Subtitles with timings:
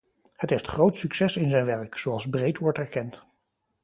[0.35, 3.27] Het heeft groot succes in zijn werk, zoals breed wordt erkend.